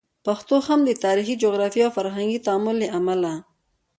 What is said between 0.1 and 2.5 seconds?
پښتو هم د تاریخي، جغرافیایي او فرهنګي